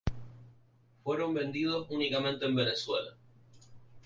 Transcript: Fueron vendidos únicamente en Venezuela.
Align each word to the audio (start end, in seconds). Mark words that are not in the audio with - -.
Fueron 1.03 1.35
vendidos 1.35 1.85
únicamente 1.91 2.47
en 2.47 2.55
Venezuela. 2.55 3.13